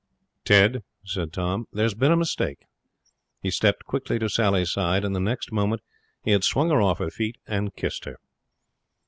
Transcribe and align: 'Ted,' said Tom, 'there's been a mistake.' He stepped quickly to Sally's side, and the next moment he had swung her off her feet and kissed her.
'Ted,' 0.45 0.81
said 1.05 1.31
Tom, 1.31 1.67
'there's 1.71 1.93
been 1.93 2.11
a 2.11 2.17
mistake.' 2.17 2.65
He 3.39 3.51
stepped 3.51 3.85
quickly 3.85 4.17
to 4.17 4.29
Sally's 4.29 4.71
side, 4.71 5.05
and 5.05 5.15
the 5.15 5.19
next 5.19 5.51
moment 5.51 5.83
he 6.23 6.31
had 6.31 6.43
swung 6.43 6.71
her 6.71 6.81
off 6.81 6.97
her 6.97 7.11
feet 7.11 7.35
and 7.45 7.75
kissed 7.75 8.05
her. 8.05 8.17